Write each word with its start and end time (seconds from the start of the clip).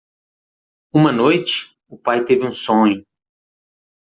Uma 0.91 1.11
noite? 1.11 1.77
o 1.87 1.95
pai 1.95 2.25
teve 2.25 2.43
um 2.47 2.51
sonho. 2.51 3.05